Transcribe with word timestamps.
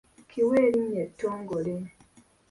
Kiwe 0.29 0.55
erinnya 0.67 0.99
ettongole. 1.07 1.75